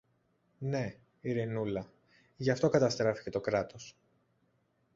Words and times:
Ναι, 0.59 0.95
Ειρηνούλα, 1.21 1.89
γι' 2.37 2.49
αυτό 2.49 2.69
καταστράφηκε 2.69 3.29
το 3.29 3.39
Κράτος. 3.41 3.95